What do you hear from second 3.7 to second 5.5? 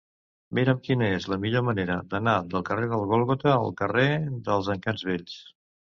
carrer dels Encants Vells.